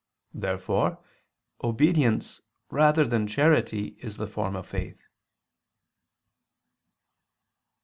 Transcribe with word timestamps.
Therefore 0.33 0.97
obedience 1.63 2.41
rather 2.71 3.05
than 3.05 3.27
charity, 3.27 3.97
is 4.01 4.17
the 4.17 4.25
form 4.25 4.55
of 4.55 4.65
faith. 4.65 5.05